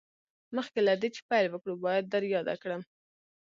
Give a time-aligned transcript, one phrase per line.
[0.55, 2.81] مخکې له دې چې پیل وکړو باید در یاده کړم